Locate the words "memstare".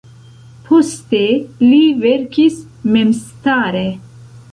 2.95-3.85